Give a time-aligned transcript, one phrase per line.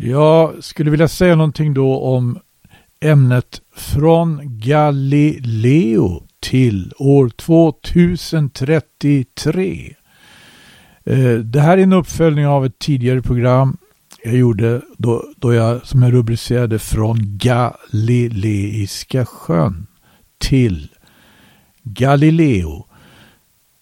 [0.00, 2.38] Jag skulle vilja säga någonting då om
[3.00, 9.94] ämnet från Galileo till år 2033.
[11.04, 13.76] Eh, det här är en uppföljning av ett tidigare program
[14.24, 19.86] jag gjorde då, då jag, som jag rubricerade från Galileiska sjön
[20.38, 20.88] till
[21.82, 22.86] Galileo.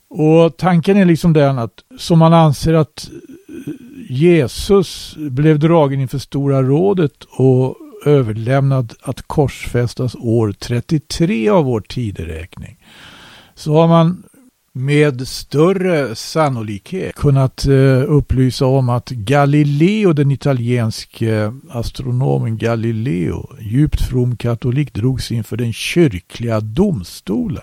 [0.08, 3.10] Och tanken är liksom den att som man anser att
[4.09, 12.77] Jesus blev dragen inför Stora rådet och överlämnad att korsfästas år 33 av vår tideräkning.
[13.55, 14.23] Så har man
[14.73, 24.02] med större sannolikhet kunnat eh, upplysa om att Galileo, den italienske eh, astronomen Galileo, djupt
[24.02, 27.62] from katolik, drogs inför den kyrkliga domstolen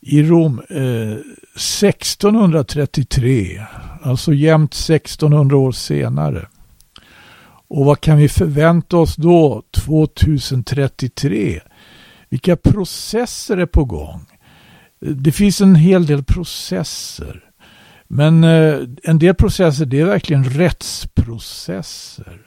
[0.00, 1.16] i Rom eh,
[1.56, 3.62] 1633,
[4.04, 6.48] alltså jämnt 1600 år senare.
[7.68, 11.60] Och vad kan vi förvänta oss då 2033?
[12.28, 14.26] Vilka processer är på gång?
[15.00, 17.44] Det finns en hel del processer.
[18.08, 22.40] Men eh, en del processer det är verkligen rättsprocesser.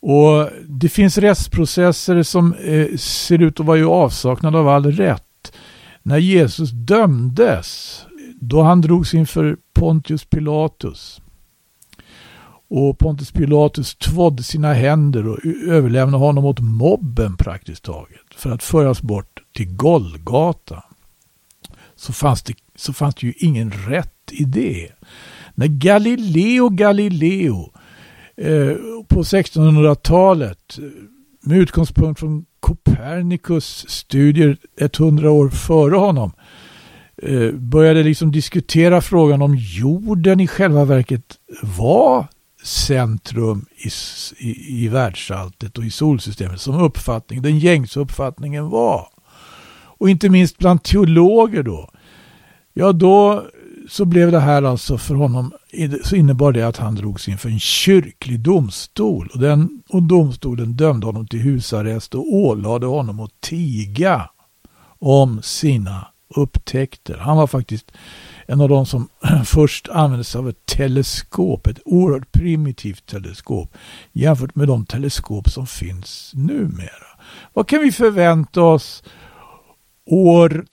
[0.00, 5.52] Och det finns rättsprocesser som eh, ser ut att vara i avsaknad av all rätt.
[6.02, 8.00] När Jesus dömdes,
[8.40, 11.20] då han drogs inför Pontius Pilatus
[12.68, 15.38] och Pontius Pilatus tvådde sina händer och
[15.68, 20.84] överlämnade honom åt mobben praktiskt taget för att föras bort till Golgata.
[21.96, 24.92] Så fanns det, så fanns det ju ingen rätt i det.
[25.54, 27.72] När Galileo Galileo
[28.36, 28.76] eh,
[29.08, 30.84] på 1600-talet eh,
[31.40, 36.44] med utgångspunkt från Copernicus studier 100 år före honom eh,
[37.22, 42.26] Eh, började liksom diskutera frågan om jorden i själva verket var
[42.64, 43.88] centrum i,
[44.48, 49.08] i, i världsalltet och i solsystemet som uppfattning, den gängse uppfattningen var.
[49.98, 51.90] Och inte minst bland teologer då.
[52.72, 53.46] Ja, då
[53.88, 55.52] så blev det här alltså för honom,
[56.02, 59.30] så innebar det att han drogs inför en kyrklig domstol.
[59.34, 64.30] Och, den, och domstolen dömde honom till husarrest och ålade honom att tiga
[64.98, 67.16] om sina upptäckter.
[67.16, 67.92] Han var faktiskt
[68.46, 69.08] en av de som
[69.44, 73.76] först använde sig av ett teleskop, ett oerhört primitivt teleskop
[74.12, 77.06] jämfört med de teleskop som finns numera.
[77.52, 79.02] Vad kan vi förvänta oss
[80.06, 80.66] år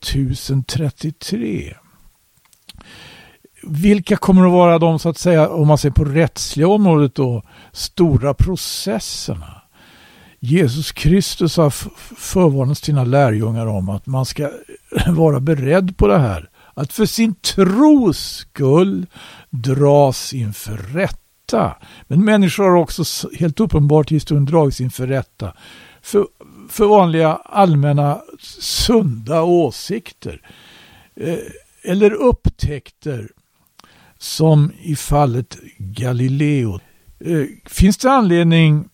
[0.00, 1.76] 2033?
[3.62, 7.42] Vilka kommer att vara de, så att säga, om man ser på rättsliga området då,
[7.72, 9.62] stora processerna?
[10.40, 11.70] Jesus Kristus har
[12.16, 14.50] förvarnat sina lärjungar om att man ska
[15.08, 19.06] vara beredd på det här att för sin tros skull
[19.50, 21.76] dras inför rätta.
[22.06, 25.52] Men människor har också helt uppenbart i historien dragits inför rätta
[26.02, 26.26] för,
[26.68, 28.20] för vanliga allmänna
[28.60, 30.40] sunda åsikter.
[31.16, 31.38] Eh,
[31.82, 33.28] eller upptäckter
[34.18, 36.80] som i fallet Galileo.
[37.20, 38.88] Eh, finns det anledning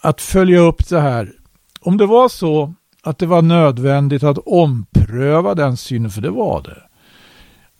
[0.00, 1.32] att följa upp det här?
[1.80, 6.62] Om det var så att det var nödvändigt att ompröva den synen, för det var
[6.62, 6.82] det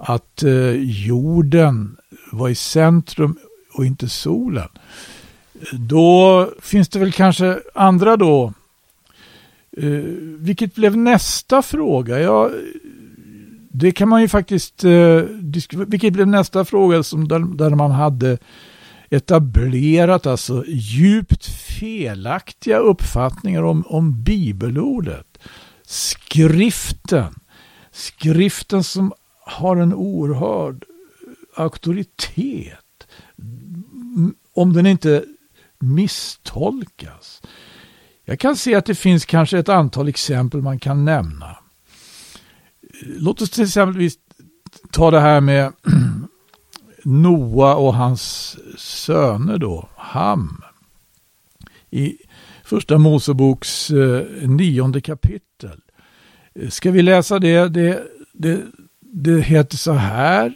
[0.03, 0.73] att eh,
[1.07, 1.97] jorden
[2.33, 3.39] var i centrum
[3.75, 4.69] och inte solen.
[5.73, 8.53] Då finns det väl kanske andra då.
[9.77, 9.89] Eh,
[10.39, 12.21] vilket blev nästa fråga?
[12.21, 12.51] Ja,
[13.73, 15.23] det kan man ju faktiskt eh,
[15.87, 18.39] Vilket blev nästa fråga som där, där man hade
[19.11, 25.39] etablerat alltså djupt felaktiga uppfattningar om, om bibelordet.
[25.83, 27.35] Skriften.
[27.91, 33.07] Skriften som har en oerhörd eh, auktoritet.
[33.39, 35.25] Mm, om den inte
[35.79, 37.43] misstolkas.
[38.25, 41.51] Jag kan se att det finns kanske ett antal exempel man kan nämna.
[41.51, 41.59] Eh,
[43.03, 44.11] låt oss till exempel
[44.91, 45.73] ta det här med
[47.05, 50.63] Noa och hans söner då, Ham.
[51.91, 52.17] I
[52.65, 55.81] första Moseboks eh, nionde kapitel.
[56.55, 57.69] Eh, ska vi läsa det?
[57.69, 58.03] Det,
[58.33, 58.61] det
[59.13, 60.55] det heter så här.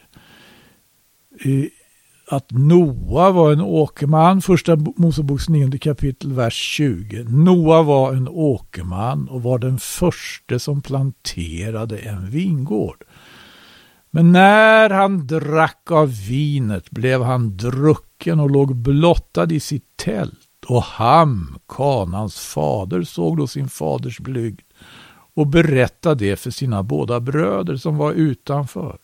[2.29, 7.25] Att Noa var en åkerman, första Moseboks nionde kapitel, vers 20.
[7.25, 13.05] Noa var en åkerman och var den första som planterade en vingård.
[14.15, 20.65] Men när han drack av vinet blev han drucken och låg blottad i sitt tält.
[20.67, 24.61] Och Ham, Kanans fader, såg då sin faders blygd
[25.35, 28.99] och berättade det för sina båda bröder som var utanför.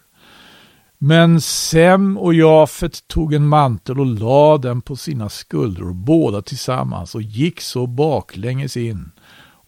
[0.99, 7.15] Men Sem och Jafet tog en mantel och lade den på sina skuldror, båda tillsammans,
[7.15, 9.11] och gick så baklänges in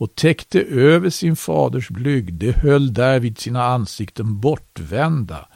[0.03, 2.35] och täckte över sin faders blygd.
[2.35, 5.49] De höll därvid sina ansikten bortvända,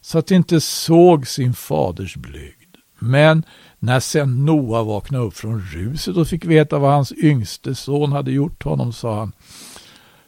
[0.00, 2.76] så att de inte såg sin faders blygd.
[2.98, 3.44] Men
[3.78, 8.30] när sen Noa vaknade upp från ruset och fick veta vad hans yngste son hade
[8.30, 9.32] gjort honom, sa han,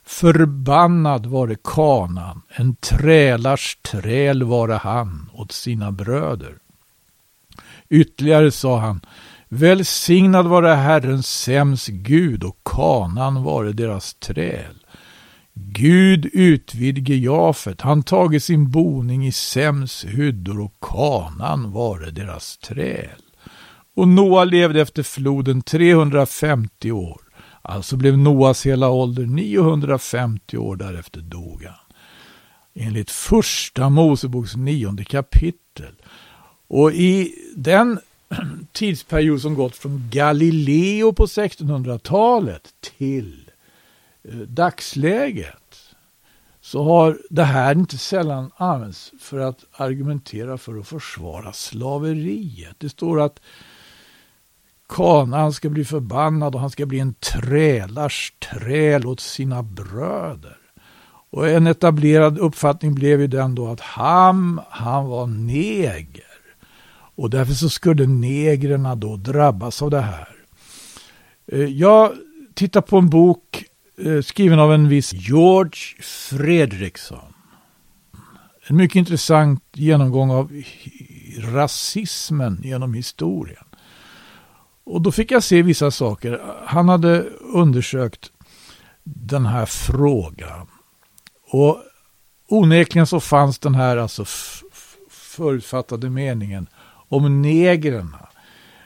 [0.05, 6.55] Förbannad vare kanan, en trälars träl vare han åt sina bröder.
[7.89, 9.01] Ytterligare sa han,
[9.55, 14.87] Välsignad vare Herren Sems Gud och kanan vare deras träl.
[15.55, 23.23] Gud utvidge Jafet, han tage sin boning i Sems hyddor och kanan vare deras träl.
[23.97, 27.21] Och Noa levde efter floden 350 år.
[27.63, 31.97] Alltså blev Noas hela ålder 950 år, därefter dog han.
[32.75, 35.95] Enligt första Moseboks nionde kapitel.
[36.69, 37.99] Och i den
[38.73, 43.51] tidsperiod som gått från Galileo på 1600-talet till
[44.25, 45.57] eh, dagsläget
[46.61, 52.75] så har det här inte sällan använts för att argumentera för att försvara slaveriet.
[52.79, 53.41] Det står att
[54.87, 60.57] Kana ska bli förbannad och han ska bli en trälars träl åt sina bröder.
[61.31, 66.32] Och en etablerad uppfattning blev ju den då att Ham, han var neger.
[67.15, 70.29] Och därför så skulle negrerna då drabbas av det här.
[71.47, 72.13] Eh, jag
[72.55, 73.65] tittar på en bok
[74.05, 77.35] eh, skriven av en viss George Fredriksson.
[78.67, 80.63] En mycket intressant genomgång av
[81.39, 83.65] rasismen genom historien.
[84.85, 86.41] Och då fick jag se vissa saker.
[86.67, 88.31] Han hade undersökt
[89.05, 90.67] den här frågan.
[91.51, 91.83] Och
[92.49, 94.25] onekligen så fanns den här alltså
[95.11, 96.67] förutfattade meningen
[97.13, 98.29] om negrerna.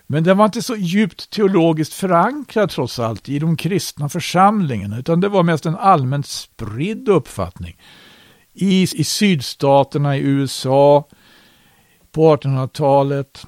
[0.06, 5.20] Men den var inte så djupt teologiskt förankrad trots allt i de kristna församlingarna, utan
[5.20, 7.76] det var mest en allmänt spridd uppfattning.
[8.52, 11.08] I, i sydstaterna i USA
[12.12, 13.46] på 1800-talet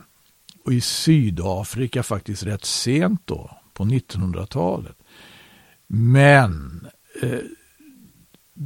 [0.64, 4.96] och i Sydafrika faktiskt rätt sent då, på 1900-talet.
[5.86, 6.86] Men
[7.22, 7.38] eh,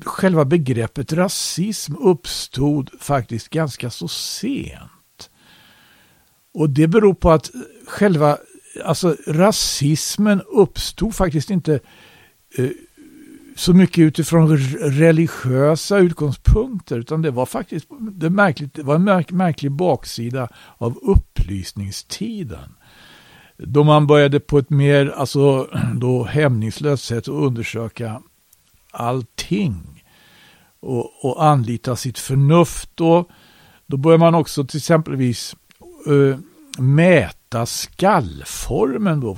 [0.04, 4.91] själva begreppet rasism uppstod faktiskt ganska så sent.
[6.54, 7.50] Och det beror på att
[7.86, 8.38] själva
[8.84, 11.80] alltså rasismen uppstod faktiskt inte
[12.58, 12.70] eh,
[13.56, 19.30] så mycket utifrån religiösa utgångspunkter utan det var faktiskt det, märkligt, det var en märk,
[19.30, 22.74] märklig baksida av upplysningstiden.
[23.56, 28.22] Då man började på ett mer alltså, då hämningslöst sätt att undersöka
[28.90, 30.04] allting
[30.80, 32.90] och, och anlita sitt förnuft.
[32.94, 33.24] Då,
[33.86, 35.56] då börjar man också till exempelvis
[36.06, 36.36] uh,
[36.78, 39.36] mäta skallformen, då,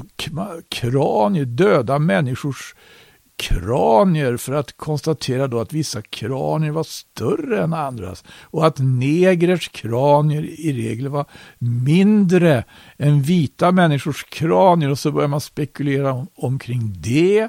[0.68, 2.74] kranier, döda människors
[3.36, 9.68] kranier för att konstatera då att vissa kranier var större än andras och att negrers
[9.68, 11.26] kranier i regel var
[11.58, 12.64] mindre
[12.98, 17.48] än vita människors kranier och så börjar man spekulera om, omkring det.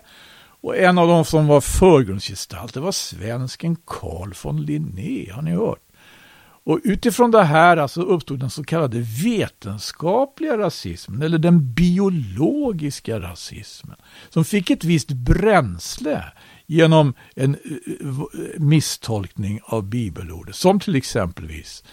[0.62, 5.85] Och en av de som var förgrundsgestalter var svensken Carl von Linné, har ni hört?
[6.66, 13.96] Och utifrån det här alltså uppstod den så kallade vetenskapliga rasismen, eller den biologiska rasismen,
[14.30, 16.24] som fick ett visst bränsle
[16.66, 21.84] genom en eh, eh, misstolkning av bibelordet, som till exempelvis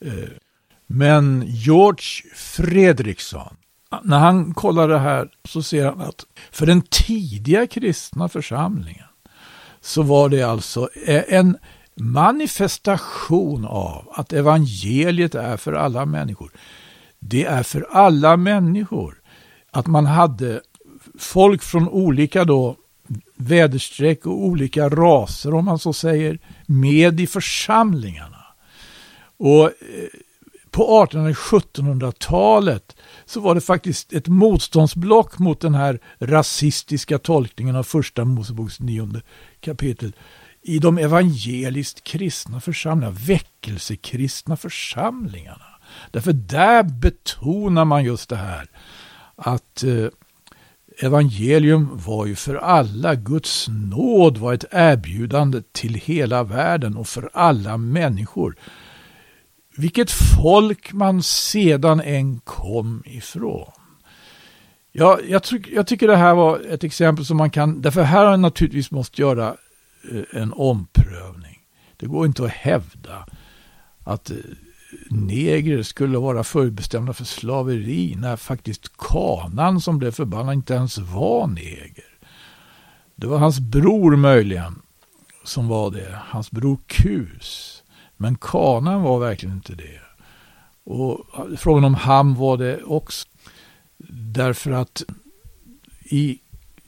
[0.00, 0.28] eh,
[0.86, 3.56] men George Fredriksson,
[4.02, 9.06] när han kollar det här så ser han att för den tidiga kristna församlingen
[9.80, 10.88] så var det alltså
[11.28, 11.58] en
[11.94, 16.50] manifestation av att evangeliet är för alla människor.
[17.18, 19.22] Det är för alla människor.
[19.70, 20.60] Att man hade
[21.18, 22.76] folk från olika då
[23.36, 28.44] väderstreck och olika raser om man så säger med i församlingarna.
[29.36, 29.70] Och eh,
[30.70, 32.96] på 1800-1700-talet
[33.26, 39.22] så var det faktiskt ett motståndsblock mot den här rasistiska tolkningen av första Moseboks nionde
[39.60, 40.12] kapitel
[40.62, 45.64] i de evangeliskt kristna församlingarna, väckelsekristna församlingarna.
[46.10, 48.70] Därför där betonar man just det här
[49.36, 50.06] att eh,
[50.98, 53.14] evangelium var ju för alla.
[53.14, 58.56] Guds nåd var ett erbjudande till hela världen och för alla människor.
[59.76, 63.72] Vilket folk man sedan än kom ifrån.
[64.92, 65.42] Ja, jag,
[65.72, 68.90] jag tycker det här var ett exempel som man kan, därför här har man naturligtvis
[68.90, 69.56] måste göra
[70.10, 71.58] Eh, en omprövning.
[71.96, 73.26] Det går inte att hävda
[74.04, 74.36] att eh,
[75.10, 81.46] negrer skulle vara förbestämda för slaveri när faktiskt kanan som blev förbannad inte ens var
[81.46, 82.18] neger.
[83.14, 84.82] Det var hans bror möjligen
[85.44, 86.18] som var det.
[86.24, 87.82] Hans bror Kus.
[88.16, 90.00] Men kanan var verkligen inte det.
[90.84, 93.28] Och eh, frågan om Ham var det också.
[94.34, 95.02] Därför att
[96.04, 96.40] i,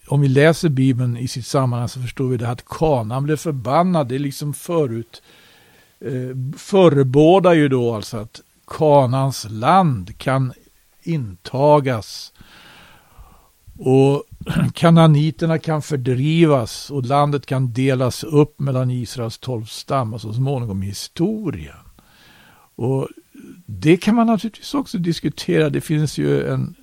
[0.07, 4.09] om vi läser Bibeln i sitt sammanhang så förstår vi det att kanan blev förbannad.
[4.09, 5.23] Det är liksom förut
[6.01, 10.53] eh, förebådar ju då alltså att kanans land kan
[11.03, 12.33] intagas
[13.79, 14.25] och
[14.75, 20.87] kananiterna kan fördrivas och landet kan delas upp mellan Israels tolv stammar så småningom i
[20.87, 21.77] historien.
[22.77, 23.09] Och
[23.67, 25.71] det kan man naturligtvis också diskutera.
[25.71, 26.75] Det finns ju en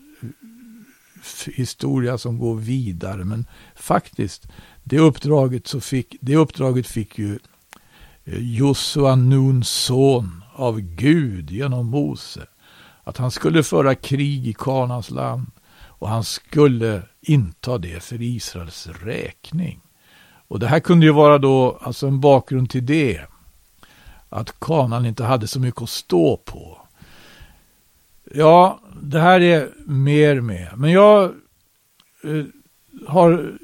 [1.54, 3.24] historia som går vidare.
[3.26, 4.48] Men faktiskt,
[4.84, 7.40] det uppdraget, så fick, det uppdraget fick ju
[8.26, 12.48] eh, Josua Nuns son av Gud genom Mose.
[13.04, 15.52] Att han skulle föra krig i Kanans land
[16.02, 19.82] och han skulle inta det för Israels räkning.
[20.48, 23.22] Och det här kunde ju vara då alltså en bakgrund till det.
[24.30, 26.78] Att kanan inte hade så mycket att stå på.
[28.34, 30.70] Ja, det här är mer med.
[30.76, 31.24] Men jag
[32.24, 32.46] eh,
[33.08, 33.58] har,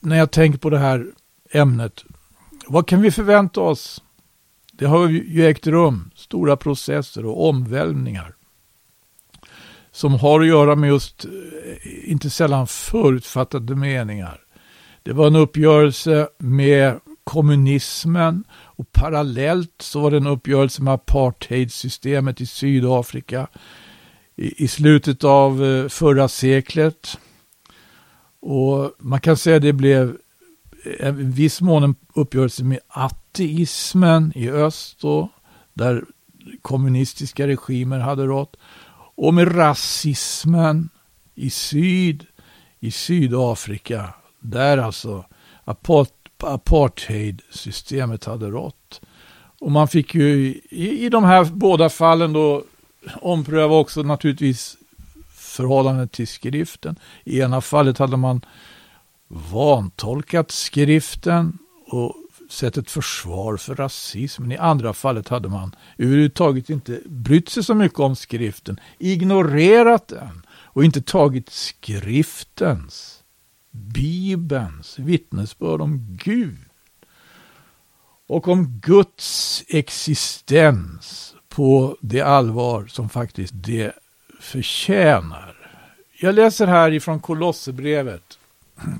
[0.00, 1.06] när jag tänker på det här
[1.52, 2.04] ämnet,
[2.66, 4.02] vad kan vi förvänta oss?
[4.72, 8.34] Det har ju ägt rum stora processer och omvälvningar
[9.92, 14.40] som har att göra med just, eh, inte sällan förutfattade meningar.
[15.02, 22.40] Det var en uppgörelse med kommunismen och parallellt så var det en uppgörelse med apartheidsystemet
[22.40, 23.48] i Sydafrika
[24.40, 27.18] i, i slutet av eh, förra seklet.
[28.40, 30.16] Och man kan säga att det blev
[30.84, 35.28] eh, en viss mån en uppgörelse med ateismen i öst då,
[35.74, 36.04] där
[36.62, 38.56] kommunistiska regimer hade rått.
[39.14, 40.88] Och med rasismen
[41.34, 42.26] i syd,
[42.80, 45.24] i Sydafrika, där alltså
[46.38, 49.00] apartheidsystemet hade rått.
[49.60, 52.64] Och man fick ju i, i de här båda fallen då
[53.20, 54.76] ompröva också naturligtvis
[55.34, 56.96] förhållandet till skriften.
[57.24, 58.40] I ena fallet hade man
[59.28, 62.14] vantolkat skriften och
[62.50, 64.52] sett ett försvar för rasismen.
[64.52, 70.42] I andra fallet hade man överhuvudtaget inte brytt sig så mycket om skriften, ignorerat den
[70.50, 73.22] och inte tagit skriftens,
[73.70, 76.58] Bibelns vittnesbörd om Gud
[78.26, 83.92] och om Guds existens på det allvar som faktiskt det
[84.40, 85.56] förtjänar.
[86.20, 88.38] Jag läser här ifrån Kolosserbrevet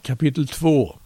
[0.03, 0.99] kapitel 2.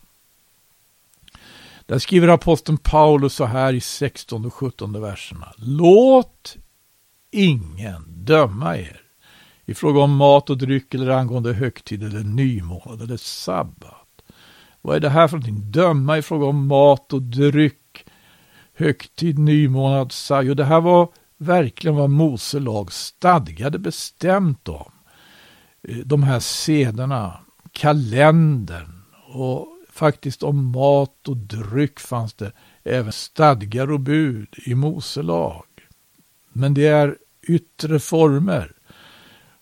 [1.87, 5.53] Där skriver aposteln Paulus så här i 16 och 17 verserna.
[5.57, 6.57] Låt
[7.31, 9.01] ingen döma er
[9.65, 14.23] i fråga om mat och dryck eller angående högtid eller nymånad eller sabbat.
[14.83, 15.71] Vad är det här för någonting?
[15.71, 18.07] Döma i fråga om mat och dryck,
[18.75, 20.47] högtid, nymånad, sabbat.
[20.47, 21.09] Jo, det här var
[21.45, 24.93] verkligen vad Mose lag stadgade bestämt om.
[25.83, 27.39] Eh, de här sederna,
[27.73, 32.53] kalendern och faktiskt om mat och dryck fanns det
[32.85, 35.65] även stadgar och bud i Mose lag.
[36.53, 37.17] Men det är
[37.49, 38.73] yttre former.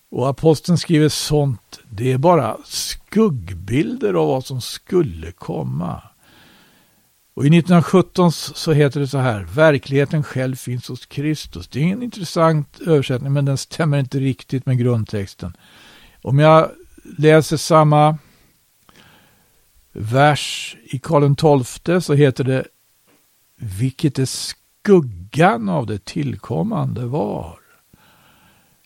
[0.09, 6.01] Och aposteln skriver sånt, det är bara skuggbilder av vad som skulle komma.
[7.33, 11.67] Och i 1917 så heter det så här, verkligheten själv finns hos Kristus.
[11.67, 15.57] Det är en intressant översättning men den stämmer inte riktigt med grundtexten.
[16.21, 16.71] Om jag
[17.17, 18.17] läser samma
[19.91, 22.65] vers i Karl XII så heter det
[23.55, 27.59] vilket är skuggan av det tillkommande var.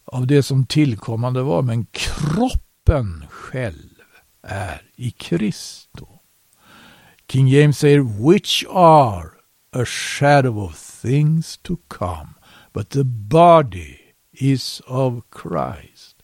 [0.06, 4.01] Av det som tillkommande var, men kroppen själv
[4.42, 6.16] är i Kristus.
[7.31, 9.31] King James säger which are
[9.74, 12.29] a shadow of things to come,
[12.74, 13.98] but the body
[14.31, 16.15] is of Christ.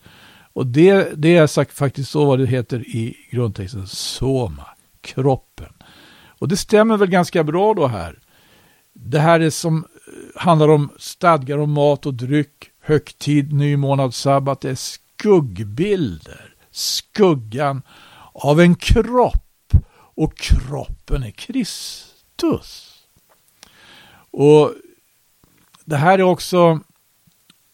[0.53, 4.65] Och det, det är sagt, faktiskt så vad det heter i grundtexten, soma,
[5.01, 5.74] kroppen.
[6.39, 8.19] Och det stämmer väl ganska bra då här.
[8.93, 14.62] Det här är som eh, handlar om stadgar om mat och dryck, högtid, nymånad, sabbat,
[14.62, 17.81] det är skuggbilder, skuggan
[18.33, 19.42] av en kropp
[20.15, 23.00] och kroppen är Kristus.
[24.32, 24.74] Och
[25.86, 26.79] Det här är också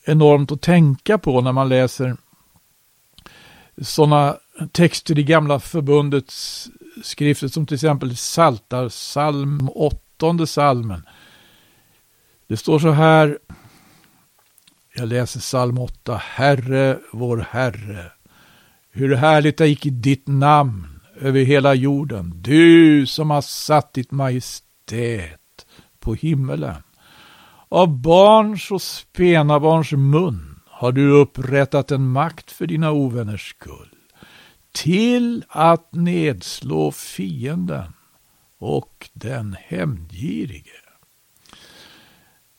[0.06, 2.18] enormt att tänka på när man läser
[3.82, 4.38] sådana
[4.72, 6.70] texter i gamla förbundets
[7.04, 11.02] skrifter som till exempel Saltar psalm, åttonde salmen.
[12.48, 13.38] Det står så här
[14.96, 16.16] Jag läser psalm 8.
[16.16, 18.12] Herre, vår Herre.
[18.92, 22.34] Hur härligt är icke ditt namn över hela jorden.
[22.36, 25.66] Du som har satt ditt majestät
[26.00, 26.84] på himmelen.
[27.70, 33.90] Av barns och spenabarns mun har du upprättat en makt för dina ovänners skull.
[34.72, 37.94] Till att nedslå fienden
[38.60, 40.72] och den hämndgirige.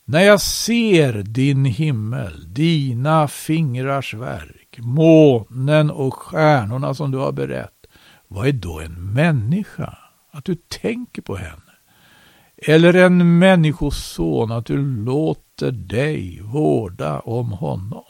[0.05, 7.80] När jag ser din himmel, dina fingrars verk, månen och stjärnorna som du har berett,
[8.33, 9.97] vad är då en människa?
[10.31, 11.71] Att du tänker på henne.
[12.57, 18.03] Eller en människoson, att du låter dig vårda om honom.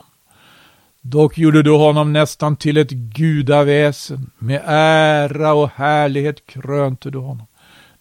[1.02, 7.48] Dock gjorde du honom nästan till ett gudaväsen, med ära och härlighet krönte du honom.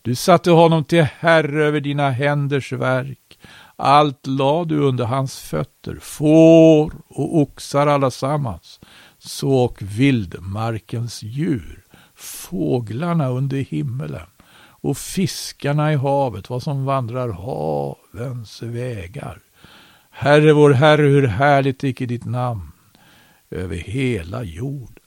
[0.02, 3.38] Du satte honom till herre över dina händers verk.
[3.76, 8.80] Allt lade du under hans fötter, får och oxar allesammans,
[9.18, 11.84] så och vildmarkens djur,
[12.20, 14.26] fåglarna under himmelen
[14.82, 19.40] och fiskarna i havet, vad som vandrar havens vägar.
[20.10, 22.72] Herre vår Herre, hur härligt icke ditt namn
[23.50, 25.04] över hela jorden.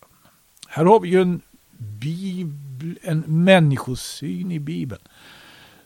[0.67, 1.41] Här har vi ju en,
[1.77, 5.01] bibel, en människosyn i Bibeln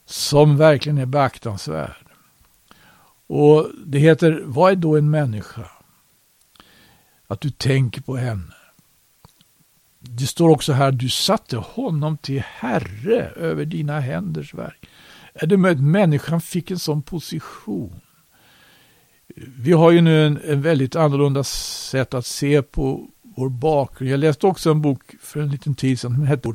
[0.06, 2.06] som verkligen är beaktansvärd.
[3.28, 5.72] Och det heter, vad är då en människa?
[7.28, 8.54] Att du tänker på henne.
[10.10, 14.90] Det står också här, du satte honom till herre över dina händers verk.
[15.34, 18.00] Är det möjligt människan fick en sån position?
[19.36, 24.12] Vi har ju nu en, en väldigt annorlunda sätt att se på vår bakgrund.
[24.12, 26.54] Jag läste också en bok för en liten tid sedan som hette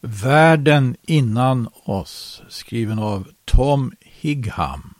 [0.00, 4.94] Världen innan oss, skriven av Tom Higham.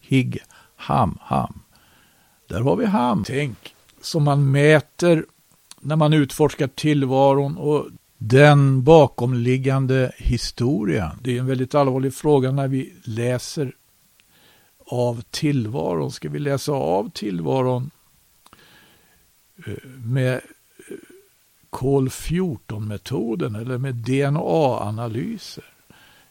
[0.00, 1.62] Higham, ham.
[2.48, 3.24] Där har vi ham.
[3.26, 5.24] Tänk, som man mäter
[5.84, 7.86] när man utforskar tillvaron och
[8.18, 11.10] den bakomliggande historien.
[11.22, 13.72] Det är en väldigt allvarlig fråga när vi läser
[14.86, 16.12] av tillvaron.
[16.12, 17.90] Ska vi läsa av tillvaron
[19.66, 20.40] eh, med eh,
[21.70, 25.64] kol 14-metoden eller med DNA-analyser?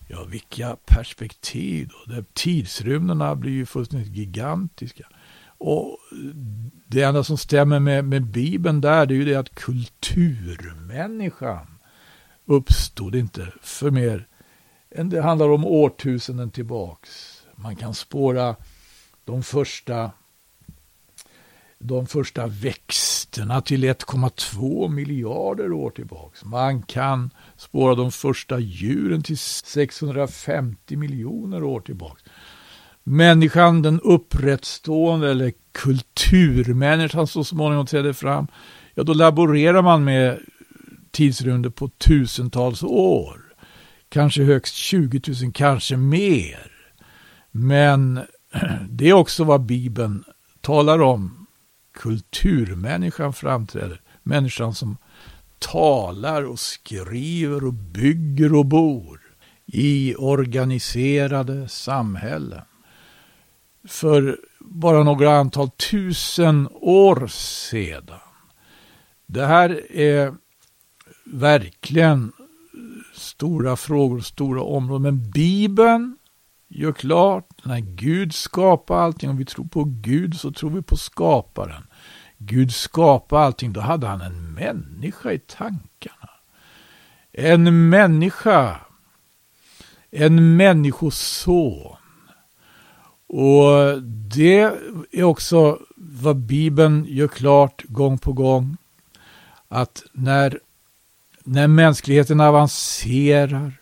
[0.08, 2.24] Ja, vilka perspektiv då.
[2.34, 5.08] Tidsrymderna blir ju fullständigt gigantiska.
[5.58, 5.98] Och
[6.88, 11.68] det enda som stämmer med, med Bibeln där, det är ju det att kulturmänniskan
[12.46, 14.28] uppstod inte för mer
[14.92, 17.42] än det handlar om årtusenden tillbaks.
[17.56, 18.56] Man kan spåra
[19.26, 20.12] de första
[21.80, 26.46] de första växterna till 1,2 miljarder år tillbaks.
[26.46, 32.24] Man kan spåra de första djuren till 650 miljoner år tillbaks.
[33.04, 38.48] Människan, den upprättstående eller kulturmänniskan så småningom trädde fram,
[38.94, 40.40] ja då laborerar man med
[41.12, 43.42] tidsrymder på tusentals år.
[44.10, 46.72] Kanske högst 20 000, kanske mer.
[47.52, 48.20] Men
[48.90, 50.24] det är också vad Bibeln
[50.62, 51.48] talar om.
[51.98, 54.02] Kulturmänniskan framträder.
[54.24, 54.98] Människan som
[55.60, 59.22] talar och skriver och bygger och bor
[59.66, 62.62] i organiserade samhällen.
[63.88, 68.20] För bara några antal tusen år sedan.
[69.26, 70.34] Det här är
[71.26, 72.32] verkligen
[73.14, 75.02] stora frågor, och stora områden.
[75.02, 76.18] Men Bibeln
[76.68, 80.98] gör klart, när Gud skapar allting, om vi tror på Gud så tror vi på
[80.98, 81.84] skaparen.
[82.38, 86.30] Gud skapade allting, då hade han en människa i tankarna.
[87.32, 88.80] En människa,
[90.12, 91.93] en människoson.
[93.36, 94.72] Och det
[95.12, 98.78] är också vad Bibeln gör klart gång på gång.
[99.68, 100.60] Att när,
[101.44, 103.74] när mänskligheten avancerar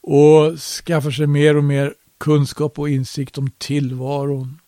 [0.00, 4.60] och skaffar sig mer och mer kunskap och insikt om tillvaron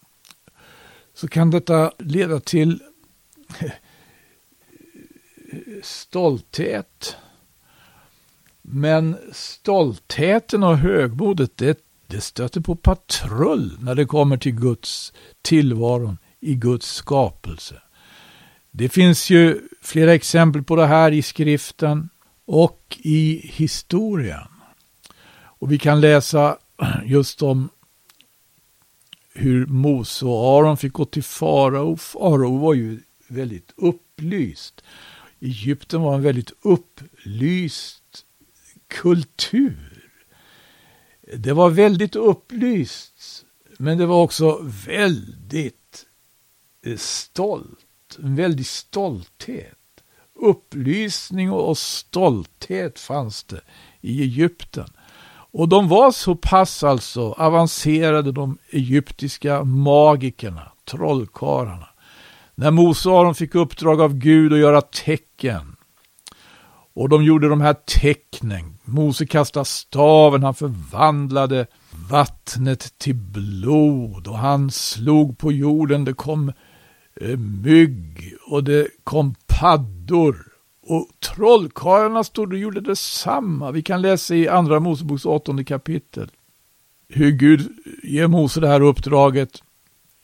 [1.15, 2.83] så kan detta leda till
[5.83, 7.17] stolthet.
[8.63, 16.19] Men stoltheten och högmodet, det, det stöter på patrull när det kommer till Guds tillvaron
[16.41, 17.83] i Guds skapelse.
[18.71, 22.09] Det finns ju flera exempel på det här i skriften
[22.45, 24.49] och i historien.
[25.43, 26.57] Och vi kan läsa
[27.05, 27.69] just om
[29.35, 31.97] hur Mose och Aron fick gå till farao.
[31.97, 34.85] Farao var ju väldigt upplyst.
[35.41, 38.25] Egypten var en väldigt upplyst
[38.89, 40.00] kultur.
[41.37, 43.45] Det var väldigt upplyst,
[43.79, 46.07] men det var också väldigt
[46.87, 49.77] eh, stolt, en väldig stolthet.
[50.35, 53.61] Upplysning och stolthet fanns det
[54.01, 54.89] i Egypten.
[55.53, 61.89] Och de var så pass alltså avancerade, de egyptiska magikerna, trollkarlarna.
[62.55, 65.77] När Mose och Aron fick uppdrag av Gud att göra tecken.
[67.01, 68.79] Och de gjorde de här tecknen.
[68.85, 71.67] Mose kastade staven, han förvandlade
[72.11, 76.05] vattnet till blod och han slog på jorden.
[76.05, 76.53] Det kom
[77.21, 80.37] eh, mygg och det kom paddor.
[80.87, 83.71] Och trollkarlarna stod och gjorde detsamma.
[83.71, 86.31] Vi kan läsa i Andra Moseboks åttonde kapitel
[87.09, 87.69] hur Gud
[88.03, 89.63] ger Mose det här uppdraget.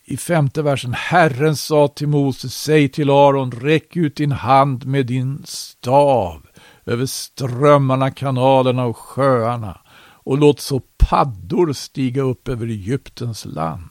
[0.04, 0.92] I femte versen.
[0.92, 6.45] Herren sa till Mose, säg till Aron, räck ut din hand med din stav
[6.86, 9.80] över strömmarna, kanalerna och sjöarna
[10.26, 13.88] och låt så paddor stiga upp över Egyptens land.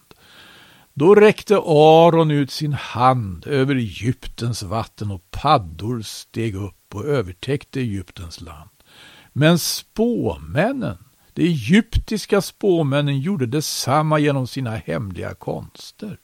[0.93, 7.79] Då räckte Aron ut sin hand över Egyptens vatten och paddor steg upp och övertäckte
[7.79, 8.69] Egyptens land.
[9.33, 10.97] Men spåmännen,
[11.33, 16.19] de egyptiska spåmännen gjorde detsamma genom sina hemliga konster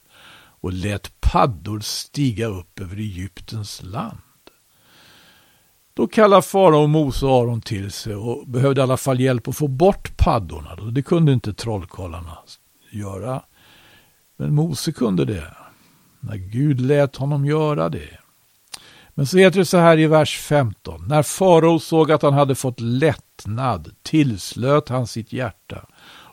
[0.60, 4.18] och lät paddor stiga upp över Egyptens land.
[5.94, 9.56] Då kallade farao Mose och Aron till sig och behövde i alla fall hjälp att
[9.56, 10.90] få bort paddorna.
[10.90, 12.38] Det kunde inte trollkarlarna
[12.90, 13.42] göra.
[14.36, 15.54] Men Mose kunde det,
[16.20, 18.18] när Gud lät honom göra det.
[19.14, 21.04] Men så heter det så här i vers 15.
[21.08, 25.86] När farao såg att han hade fått lättnad tillslöt han sitt hjärta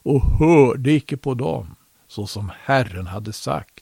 [0.03, 1.75] och hörde icke på dem,
[2.07, 3.78] så som Herren hade sagt.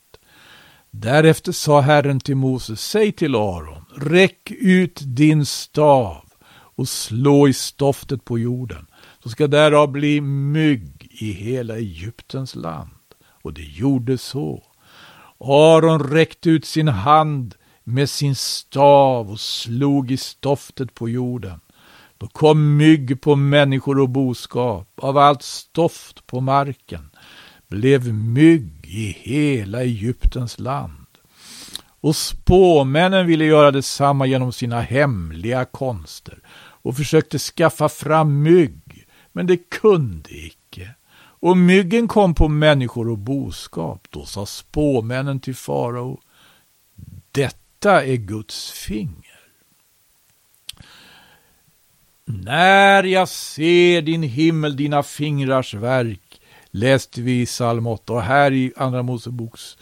[0.92, 7.54] Därefter sa Herren till Moses, säg till Aron, räck ut din stav och slå i
[7.54, 8.88] stoftet på jorden,
[9.24, 12.90] så ska därav bli mygg i hela Egyptens land.
[13.42, 14.64] Och det gjorde så.
[15.40, 21.60] Aron räckte ut sin hand med sin stav och slog i stoftet på jorden.
[22.18, 27.10] Då kom mygg på människor och boskap, av allt stoft på marken
[27.68, 31.08] blev mygg i hela Egyptens land.
[32.02, 36.40] Och spåmännen ville göra detsamma genom sina hemliga konster
[36.82, 40.90] och försökte skaffa fram mygg, men det kunde icke.
[41.40, 44.08] Och myggen kom på människor och boskap.
[44.10, 46.20] Då sa spåmännen till farao,
[47.32, 49.40] detta är Guds finger.
[52.26, 56.27] När jag ser din himmel, dina fingrars verk,
[56.72, 59.78] läste vi i psalm 8 och här i Andra Moseboks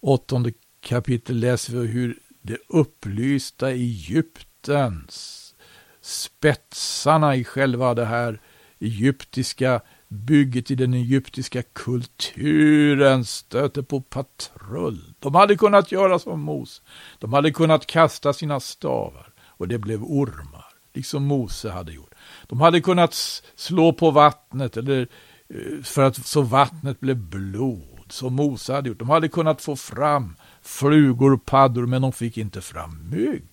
[0.00, 5.54] åttonde kapitel läser vi hur det upplysta Egyptens
[6.00, 8.40] spetsarna i själva det här
[8.80, 15.14] egyptiska bygget i den egyptiska kulturen stöter på patrull.
[15.18, 16.82] De hade kunnat göra som Mose.
[17.18, 22.14] De hade kunnat kasta sina stavar och det blev ormar, liksom Mose hade gjort.
[22.46, 23.14] De hade kunnat
[23.54, 25.08] slå på vattnet eller
[25.48, 28.98] Eh, för att så vattnet blev blod, som Mose hade gjort.
[28.98, 33.44] De hade kunnat få fram flugor och paddor, men de fick inte fram mygg.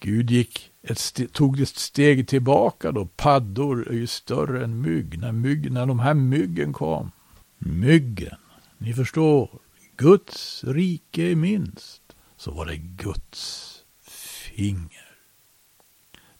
[0.00, 3.06] Gud gick ett tog ett steg tillbaka då.
[3.06, 5.18] Paddor är ju större än mygg.
[5.18, 7.10] När, mygg, när de här myggen kom.
[7.58, 8.36] Myggen,
[8.78, 9.60] ni förstår.
[9.96, 12.02] Guds rike är minst.
[12.36, 15.16] Så var det Guds finger.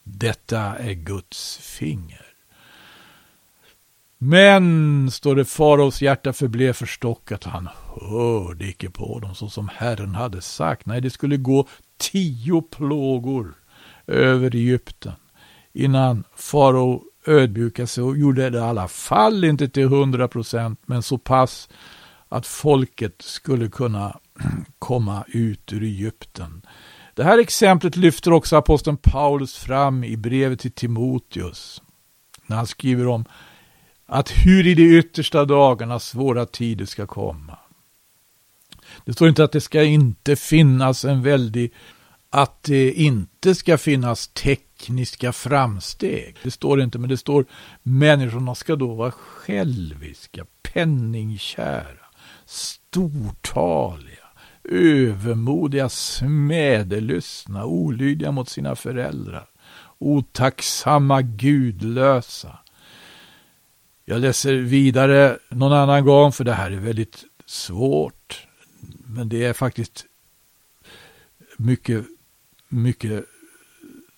[0.03, 2.30] Detta är Guds finger.
[4.22, 7.46] Men, står det, faraos hjärta förblev förstockat.
[7.46, 7.68] och Han
[8.00, 10.87] hörde icke på dem så som Herren hade sagt.
[10.87, 11.66] Nej, det skulle gå
[11.98, 13.54] tio plågor
[14.06, 15.12] över Egypten
[15.72, 21.02] innan farao ödmjukade sig och gjorde det i alla fall inte till hundra procent, men
[21.02, 21.68] så pass
[22.28, 24.20] att folket skulle kunna
[24.78, 26.62] komma ut ur Egypten.
[27.14, 31.83] Det här exemplet lyfter också aposteln Paulus fram i brevet till Timoteus
[32.46, 33.24] när han skriver om
[34.12, 37.59] att hur i de yttersta dagarna svåra tider ska komma.
[39.05, 41.73] Det står inte att det ska inte finnas en väldig,
[42.31, 46.37] att det inte ska finnas tekniska framsteg.
[46.42, 47.44] Det står inte, men det står
[47.83, 52.07] människorna ska då vara själviska, penningkära,
[52.46, 54.27] stortaliga,
[54.64, 59.46] övermodiga, smädelystna, olydiga mot sina föräldrar,
[59.99, 62.59] otacksamma, gudlösa,
[64.11, 68.46] jag läser vidare någon annan gång, för det här är väldigt svårt.
[69.07, 70.05] Men det är faktiskt
[71.57, 72.05] mycket,
[72.68, 73.25] mycket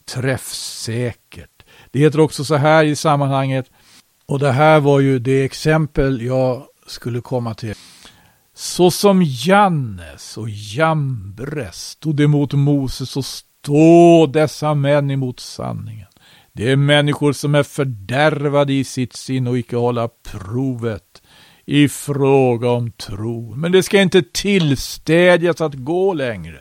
[0.05, 1.62] träffsäkert.
[1.90, 3.70] Det heter också så här i sammanhanget,
[4.26, 7.74] och det här var ju det exempel jag skulle komma till.
[8.55, 16.12] Så som Jannes och Jambres stod emot Moses och stå dessa män emot sanningen.
[16.54, 21.22] Det är människor som är fördärvade i sitt sinne och icke hålla provet
[21.64, 23.54] i fråga om tro.
[23.54, 26.58] Men det ska inte tillstädjas att gå längre.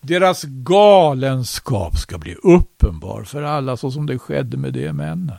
[0.00, 5.36] Deras galenskap ska bli uppenbar för alla så som det skedde med de männen.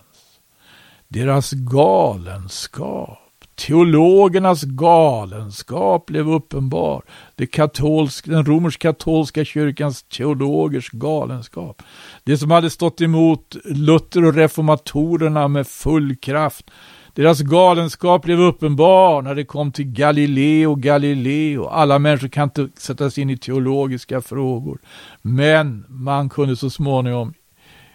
[1.08, 3.23] Deras galenskap
[3.56, 7.04] Teologernas galenskap blev uppenbar.
[7.36, 11.82] Det katolsk, den romersk-katolska kyrkans teologers galenskap.
[12.24, 16.72] Det som hade stått emot Luther och reformatorerna med full kraft.
[17.14, 21.66] Deras galenskap blev uppenbar när det kom till Galileo Galileo.
[21.66, 24.80] Alla människor kan inte sätta sig in i teologiska frågor.
[25.22, 27.34] Men man kunde så småningom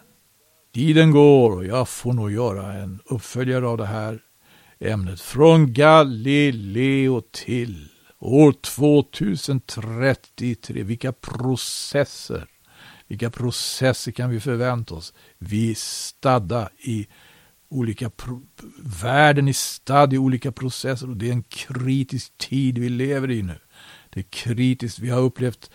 [0.73, 4.19] Tiden går och jag får nog göra en uppföljare av det här
[4.79, 5.21] ämnet.
[5.21, 7.87] Från Galileo till
[8.19, 10.83] år 2033.
[10.83, 12.47] Vilka processer,
[13.07, 15.13] vilka processer kan vi förvänta oss?
[15.37, 17.07] Vi är stadda i
[17.69, 18.11] olika,
[19.01, 23.41] världen är stadd i olika processer och det är en kritisk tid vi lever i
[23.41, 23.59] nu.
[24.09, 25.71] Det är kritiskt, vi har upplevt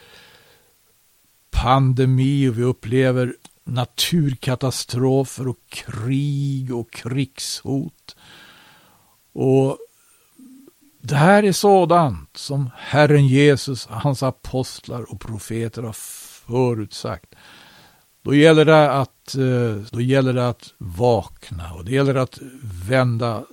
[1.51, 8.17] pandemi och vi upplever naturkatastrofer och krig och krigshot.
[9.33, 9.79] Och
[11.01, 15.97] det här är sådant som Herren Jesus, hans apostlar och profeter har
[16.47, 17.35] förutsagt.
[18.23, 22.39] Då gäller det att, eh, då gäller det att vakna och det gäller att
[22.89, 23.45] vända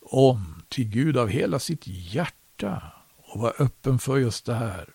[0.00, 2.82] om till Gud av hela sitt hjärta
[3.16, 4.88] och vara öppen för just det här.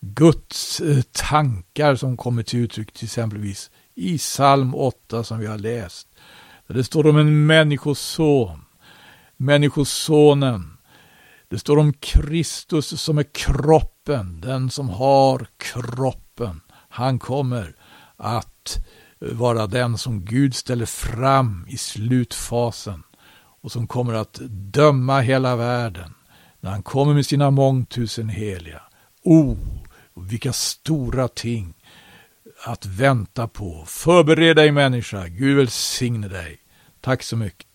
[0.00, 5.58] Guds eh, tankar som kommer till uttryck till exempelvis i psalm 8 som vi har
[5.58, 6.08] läst.
[6.66, 8.64] Där det står om en människoson,
[9.36, 10.76] människosonen.
[11.48, 16.60] Det står om Kristus som är kroppen, den som har kroppen.
[16.88, 17.74] Han kommer
[18.16, 18.78] att
[19.20, 23.02] eh, vara den som Gud ställer fram i slutfasen
[23.62, 26.14] och som kommer att döma hela världen
[26.60, 28.82] när han kommer med sina mångtusen heliga.
[29.24, 29.56] Oh,
[30.28, 31.74] vilka stora ting
[32.64, 33.84] att vänta på.
[33.86, 35.26] Förbered dig människa.
[35.28, 36.58] Gud välsigne dig.
[37.00, 37.69] Tack så mycket.